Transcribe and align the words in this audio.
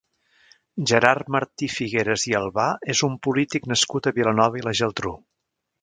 Gerard 0.91 1.29
Martí 1.35 1.69
Figueras 1.75 2.25
i 2.31 2.35
Albà 2.41 2.67
és 2.95 3.05
un 3.11 3.21
polític 3.29 3.71
nascut 3.75 4.11
a 4.13 4.17
Vilanova 4.21 4.63
i 4.63 4.67
la 4.71 4.79
Geltrú. 4.83 5.15